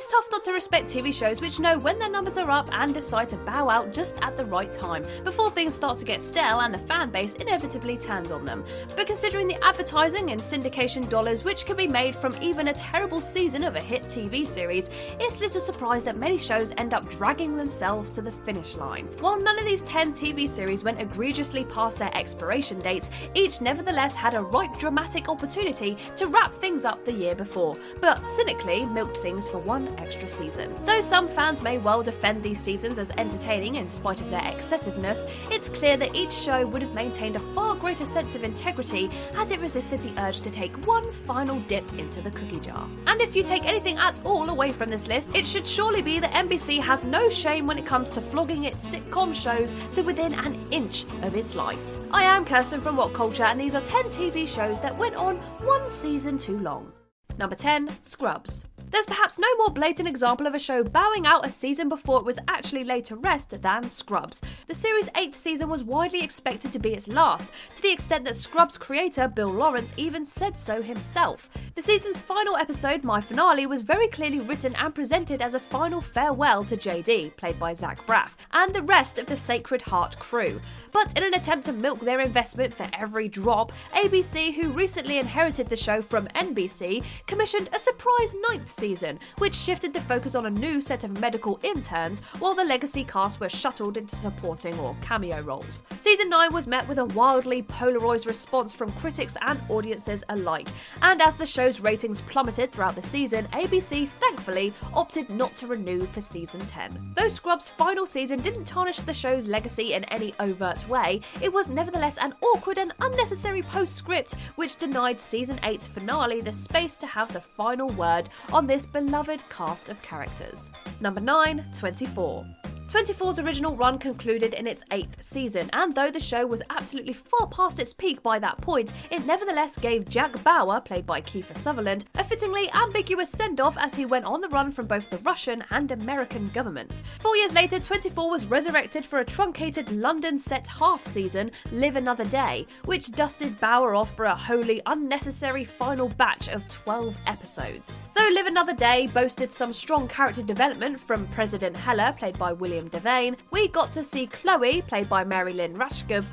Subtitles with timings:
[0.00, 2.94] It's tough not to respect TV shows which know when their numbers are up and
[2.94, 6.60] decide to bow out just at the right time, before things start to get stale
[6.60, 8.64] and the fan base inevitably turns on them.
[8.96, 13.20] But considering the advertising and syndication dollars which can be made from even a terrible
[13.20, 17.58] season of a hit TV series, it's little surprise that many shows end up dragging
[17.58, 19.06] themselves to the finish line.
[19.18, 24.16] While none of these 10 TV series went egregiously past their expiration dates, each nevertheless
[24.16, 29.18] had a ripe dramatic opportunity to wrap things up the year before, but cynically milked
[29.18, 30.74] things for one extra season.
[30.84, 35.26] Though some fans may well defend these seasons as entertaining in spite of their excessiveness,
[35.50, 39.50] it's clear that each show would have maintained a far greater sense of integrity had
[39.52, 42.88] it resisted the urge to take one final dip into the cookie jar.
[43.06, 46.18] And if you take anything at all away from this list, it should surely be
[46.18, 50.34] that NBC has no shame when it comes to flogging its sitcom shows to within
[50.34, 52.00] an inch of its life.
[52.12, 55.88] I am Kirsten from WhatCulture, and these are 10 TV shows that went on one
[55.88, 56.92] season too long.
[57.38, 58.66] Number 10, Scrubs.
[58.90, 62.24] There's perhaps no more blatant example of a show bowing out a season before it
[62.24, 64.40] was actually laid to rest than Scrubs.
[64.66, 68.34] The series' eighth season was widely expected to be its last, to the extent that
[68.34, 71.48] Scrubs creator Bill Lawrence even said so himself.
[71.76, 76.00] The season's final episode, My Finale, was very clearly written and presented as a final
[76.00, 80.60] farewell to JD, played by Zach Braff, and the rest of the Sacred Heart crew.
[80.90, 85.68] But in an attempt to milk their investment for every drop, ABC, who recently inherited
[85.68, 90.50] the show from NBC, commissioned a surprise ninth season, which shifted the focus on a
[90.50, 95.42] new set of medical interns, while the legacy cast were shuttled into supporting or cameo
[95.42, 95.82] roles.
[95.98, 100.68] Season 9 was met with a wildly polarised response from critics and audiences alike,
[101.02, 106.06] and as the show's ratings plummeted throughout the season, ABC thankfully opted not to renew
[106.06, 107.12] for season 10.
[107.16, 111.68] Though Scrubs' final season didn't tarnish the show's legacy in any overt way, it was
[111.68, 117.30] nevertheless an awkward and unnecessary postscript which denied season 8's finale the space to have
[117.32, 120.70] the final word on this beloved cast of characters.
[121.00, 122.46] Number 9, 24.
[122.90, 127.46] 24's original run concluded in its eighth season, and though the show was absolutely far
[127.46, 132.06] past its peak by that point, it nevertheless gave Jack Bauer, played by Kiefer Sutherland,
[132.16, 135.62] a fittingly ambiguous send off as he went on the run from both the Russian
[135.70, 137.04] and American governments.
[137.20, 142.24] Four years later, 24 was resurrected for a truncated London set half season, Live Another
[142.24, 148.00] Day, which dusted Bauer off for a wholly unnecessary final batch of 12 episodes.
[148.16, 152.79] Though Live Another Day boasted some strong character development from President Heller, played by William
[152.88, 155.76] Devane, we got to see Chloe, played by Mary Lynn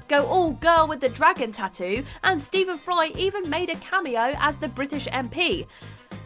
[0.08, 4.58] go all girl with the dragon tattoo, and Stephen Fry even made a cameo as
[4.58, 5.66] the British MP.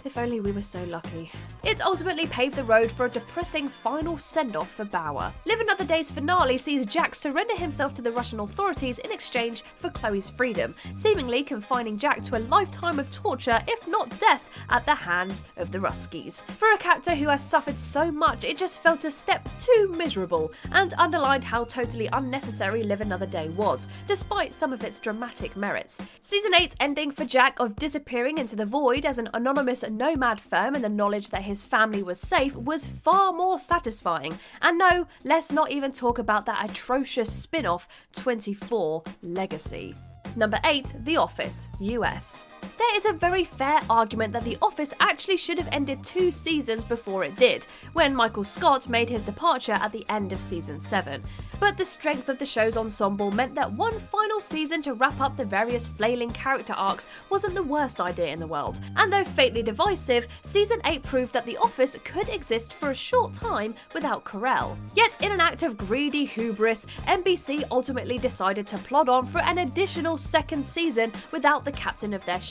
[0.04, 1.32] If only we were so lucky.
[1.64, 5.32] It's ultimately paved the road for a depressing final send off for Bauer.
[5.46, 9.92] Live Another Day's finale sees Jack surrender himself to the Russian authorities in exchange for
[9.92, 14.96] Chloe's freedom, seemingly confining Jack to a lifetime of torture, if not death, at the
[14.96, 16.42] hands of the Ruskies.
[16.58, 20.52] For a character who has suffered so much, it just felt a step too miserable
[20.72, 26.00] and underlined how totally unnecessary Live Another Day was, despite some of its dramatic merits.
[26.22, 30.76] Season 8's ending for Jack of disappearing into the void as an anonymous nomad firm
[30.76, 34.38] and the knowledge that his family was safe was far more satisfying.
[34.62, 39.96] And no, let's not even talk about that atrocious spin off 24 Legacy.
[40.36, 42.46] Number 8, The Office, US.
[42.62, 46.84] There is a very fair argument that The Office actually should have ended two seasons
[46.84, 51.24] before it did, when Michael Scott made his departure at the end of season 7.
[51.60, 55.38] But the strength of the show's ensemble meant that one final season to wrap up
[55.38, 58.82] the various flailing character arcs wasn't the worst idea in the world.
[58.96, 63.34] And though fatally divisive, season 8 proved that The Office could exist for a short
[63.34, 64.76] time without Carell.
[64.96, 69.60] Yet, in an act of greedy hubris, NBC ultimately decided to plod on for an
[69.60, 72.42] additional second season without the captain of their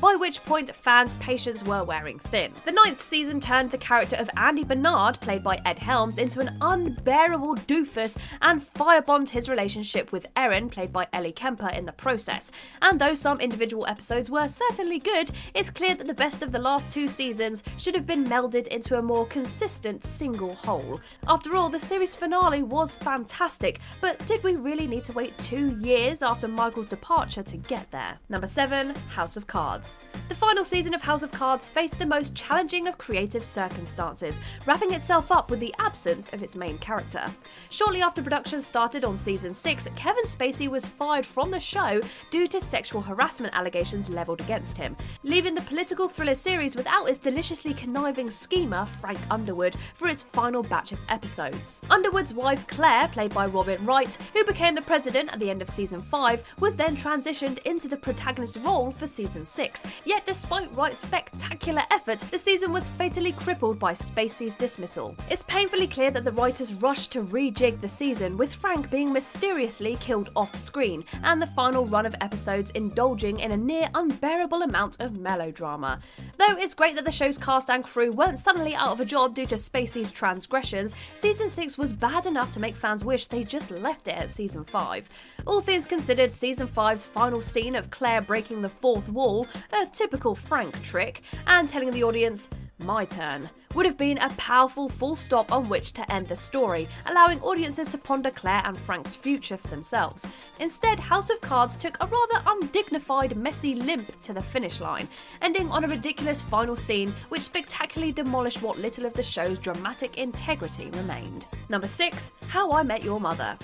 [0.00, 2.52] by which point fans' patience were wearing thin.
[2.64, 6.56] The ninth season turned the character of Andy Bernard, played by Ed Helms, into an
[6.60, 12.50] unbearable doofus and firebombed his relationship with Erin, played by Ellie Kemper, in the process.
[12.82, 16.58] And though some individual episodes were certainly good, it's clear that the best of the
[16.58, 21.00] last two seasons should have been melded into a more consistent single whole.
[21.26, 25.76] After all, the series finale was fantastic, but did we really need to wait two
[25.80, 28.18] years after Michael's departure to get there?
[28.28, 29.98] Number 7 House of Cards.
[30.28, 34.92] The final season of House of Cards faced the most challenging of creative circumstances, wrapping
[34.92, 37.24] itself up with the absence of its main character.
[37.70, 42.00] Shortly after production started on season 6, Kevin Spacey was fired from the show
[42.30, 47.18] due to sexual harassment allegations levelled against him, leaving the political thriller series without its
[47.18, 51.80] deliciously conniving schemer, Frank Underwood, for its final batch of episodes.
[51.90, 55.70] Underwood's wife, Claire, played by Robin Wright, who became the president at the end of
[55.70, 59.82] season 5, was then transitioned into the protagonist role for season 6.
[60.04, 65.16] Yet, despite Wright's spectacular effort, the season was fatally crippled by Spacey's dismissal.
[65.28, 69.96] It's painfully clear that the writers rushed to rejig the season, with Frank being mysteriously
[70.00, 75.00] killed off screen, and the final run of episodes indulging in a near unbearable amount
[75.00, 75.98] of melodrama.
[76.38, 79.34] Though it's great that the show's cast and crew weren't suddenly out of a job
[79.34, 83.72] due to Spacey's transgressions, season 6 was bad enough to make fans wish they just
[83.72, 85.08] left it at season 5.
[85.46, 90.36] All things considered, season 5's final scene of Claire breaking the fourth wall, a typical
[90.36, 92.48] Frank trick, and telling the audience,
[92.78, 96.86] my turn, would have been a powerful full stop on which to end the story,
[97.06, 100.26] allowing audiences to ponder Claire and Frank's future for themselves.
[100.60, 105.08] Instead, House of Cards took a rather undignified, messy limp to the finish line,
[105.40, 110.18] ending on a ridiculous final scene which spectacularly demolished what little of the show's dramatic
[110.18, 111.46] integrity remained.
[111.70, 113.58] Number 6 How I Met Your Mother.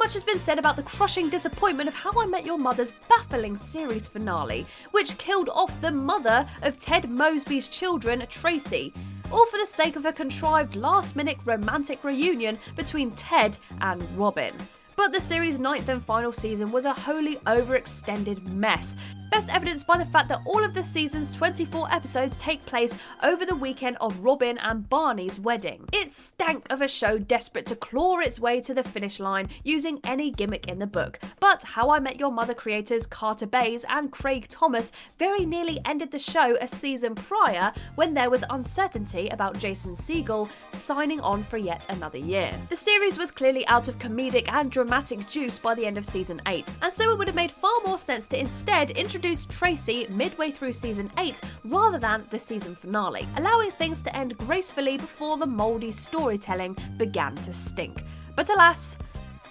[0.00, 3.54] Much has been said about the crushing disappointment of How I Met Your Mother's baffling
[3.54, 8.94] series finale, which killed off the mother of Ted Mosby's children, Tracy,
[9.30, 14.54] all for the sake of a contrived last minute romantic reunion between Ted and Robin.
[14.96, 18.96] But the series' ninth and final season was a wholly overextended mess,
[19.30, 23.46] best evidenced by the fact that all of the season's 24 episodes take place over
[23.46, 25.88] the weekend of Robin and Barney's wedding.
[25.92, 30.00] It stank of a show desperate to claw its way to the finish line using
[30.02, 31.20] any gimmick in the book.
[31.38, 36.10] But How I Met Your Mother creators Carter Bays and Craig Thomas very nearly ended
[36.10, 41.56] the show a season prior when there was uncertainty about Jason Segel signing on for
[41.56, 42.52] yet another year.
[42.68, 46.42] The series was clearly out of comedic and dramatic juice by the end of season
[46.46, 50.50] 8, and so it would have made far more sense to instead introduce Tracy midway
[50.50, 55.46] through season 8 rather than the season finale, allowing things to end gracefully before the
[55.46, 58.02] mouldy storytelling began to stink.
[58.34, 58.96] But alas,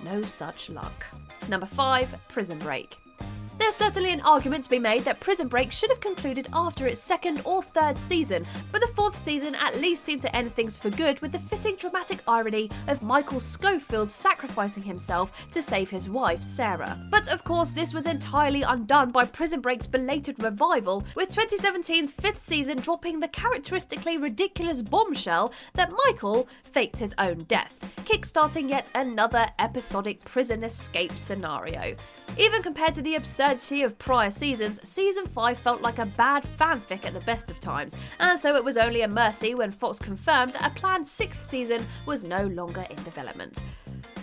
[0.03, 1.05] no such luck.
[1.47, 2.97] Number 5 Prison Break.
[3.69, 6.99] There's certainly an argument to be made that Prison Break should have concluded after its
[6.99, 10.89] second or third season, but the fourth season at least seemed to end things for
[10.89, 16.41] good with the fitting dramatic irony of Michael Scofield sacrificing himself to save his wife,
[16.41, 16.99] Sarah.
[17.11, 22.39] But of course, this was entirely undone by Prison Break's belated revival, with 2017's fifth
[22.39, 29.47] season dropping the characteristically ridiculous bombshell that Michael faked his own death, kickstarting yet another
[29.59, 31.95] episodic prison escape scenario.
[32.37, 37.05] Even compared to the absurdity of prior seasons, season 5 felt like a bad fanfic
[37.05, 40.53] at the best of times, and so it was only a mercy when Fox confirmed
[40.53, 43.61] that a planned sixth season was no longer in development.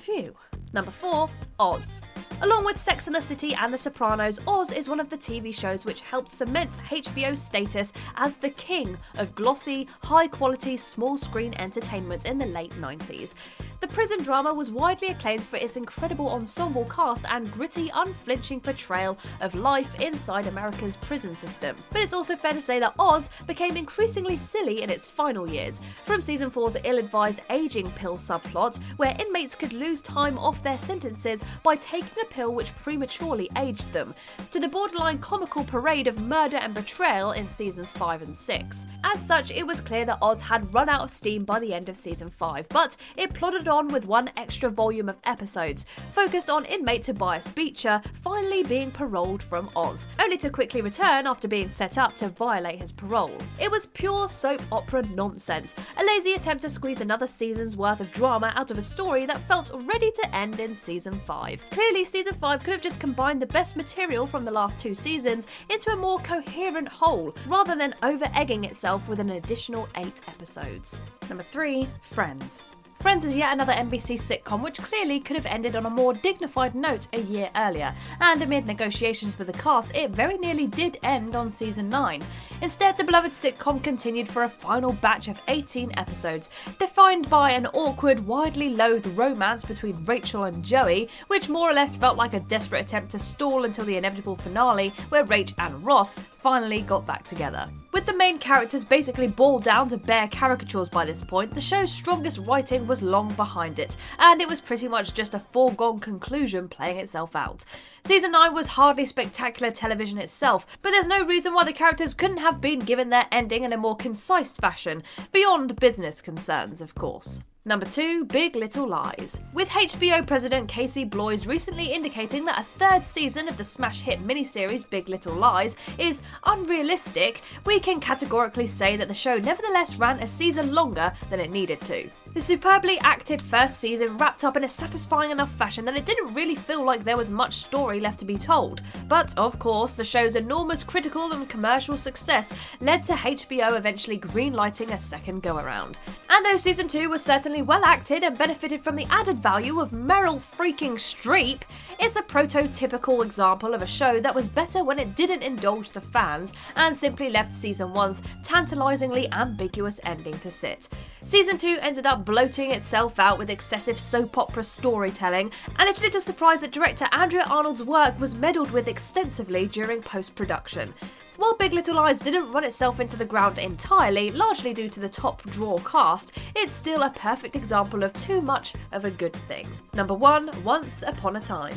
[0.01, 0.35] Phew.
[0.73, 2.03] Number 4, Oz.
[2.43, 5.55] Along with Sex and the City and The Sopranos, Oz is one of the TV
[5.55, 11.55] shows which helped cement HBO's status as the king of glossy, high quality, small screen
[11.55, 13.33] entertainment in the late 90s.
[13.79, 19.19] The prison drama was widely acclaimed for its incredible ensemble cast and gritty, unflinching portrayal
[19.41, 21.77] of life inside America's prison system.
[21.91, 25.81] But it's also fair to say that Oz became increasingly silly in its final years,
[26.07, 30.79] from season 4's ill advised aging pill subplot, where inmates could lose time off their
[30.79, 34.15] sentences by taking a pill which prematurely aged them,
[34.51, 38.87] to the borderline comical parade of murder and betrayal in seasons 5 and 6.
[39.05, 41.91] As such, it was clear that Oz had run out of steam by the end
[41.91, 46.65] of season 5, but it plodded on with one extra volume of episodes, focused on
[46.65, 51.99] inmate Tobias Beecher finally being paroled from Oz, only to quickly return after being set
[51.99, 53.37] up to violate his parole.
[53.59, 58.13] It was pure soap opera nonsense, a lazy attempt to squeeze another season's worth of
[58.13, 61.63] drama out of a story that felt ready to end in season 5.
[61.71, 65.47] Clearly, season 5 could have just combined the best material from the last two seasons
[65.71, 71.01] into a more coherent whole, rather than over egging itself with an additional 8 episodes.
[71.29, 72.65] Number 3 Friends.
[73.01, 76.75] Friends is yet another NBC sitcom which clearly could have ended on a more dignified
[76.75, 81.35] note a year earlier, and amid negotiations with the cast, it very nearly did end
[81.35, 82.25] on season 9.
[82.63, 87.67] Instead, the beloved sitcom continued for a final batch of 18 episodes, defined by an
[87.75, 92.41] awkward, widely loathed romance between Rachel and Joey, which more or less felt like a
[92.41, 97.25] desperate attempt to stall until the inevitable finale, where Rach and Ross finally got back
[97.25, 97.69] together.
[97.93, 101.91] With the main characters basically boiled down to bare caricatures by this point, the show's
[101.91, 106.69] strongest writing was long behind it, and it was pretty much just a foregone conclusion
[106.69, 107.65] playing itself out.
[108.05, 112.37] Season 9 was hardly spectacular television itself, but there's no reason why the characters couldn't
[112.37, 117.41] have been given their ending in a more concise fashion, beyond business concerns, of course.
[117.69, 119.43] Number 2, Big Little Lies.
[119.53, 124.25] With HBO president Casey Bloys recently indicating that a third season of the smash hit
[124.25, 130.21] miniseries Big Little Lies is unrealistic, we can categorically say that the show nevertheless ran
[130.21, 132.09] a season longer than it needed to.
[132.37, 136.35] The superbly acted first season wrapped up in a satisfying enough fashion that it didn't
[136.35, 138.83] really feel like there was much story left to be told.
[139.09, 142.53] But, of course, the show's enormous critical and commercial success
[142.83, 145.97] led to HBO eventually greenlighting a second go around.
[146.29, 149.93] And though season 2 was certainly well acted and benefited from the added value of
[149.93, 151.63] Meryl freaking Streep,
[151.99, 156.03] it's a prototypical example of a show that was better when it didn't indulge the
[156.03, 160.91] fans and simply left season 1's tantalisingly ambiguous ending to sit.
[161.27, 166.21] Season 2 ended up bloating itself out with excessive soap opera storytelling, and it's little
[166.21, 170.95] surprise that director Andrea Arnold's work was meddled with extensively during post production.
[171.37, 175.09] While Big Little Lies didn't run itself into the ground entirely, largely due to the
[175.09, 179.69] top draw cast, it's still a perfect example of too much of a good thing.
[179.95, 181.77] Number 1 Once Upon a Time.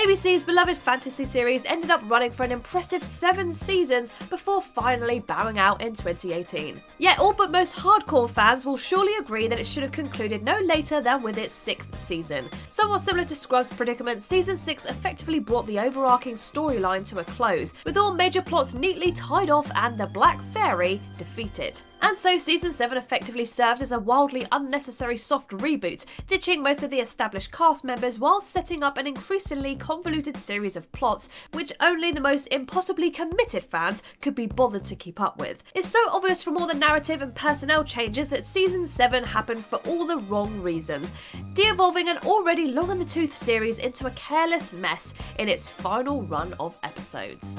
[0.00, 5.58] ABC's beloved fantasy series ended up running for an impressive seven seasons before finally bowing
[5.58, 6.80] out in 2018.
[6.96, 10.58] Yet all but most hardcore fans will surely agree that it should have concluded no
[10.60, 12.48] later than with its sixth season.
[12.70, 17.74] Somewhat similar to Scrub's predicament, season 6 effectively brought the overarching storyline to a close,
[17.84, 21.82] with all major plots neatly tied off and the Black Fairy defeated.
[22.02, 26.90] And so season 7 effectively served as a wildly unnecessary soft reboot, ditching most of
[26.90, 32.10] the established cast members while setting up an increasingly convoluted series of plots which only
[32.10, 35.62] the most impossibly committed fans could be bothered to keep up with.
[35.74, 39.76] It's so obvious from all the narrative and personnel changes that season 7 happened for
[39.86, 41.12] all the wrong reasons,
[41.52, 45.68] de evolving an already long in the tooth series into a careless mess in its
[45.70, 47.56] final run of episodes.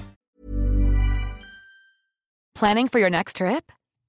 [2.55, 3.71] Planning for your next trip?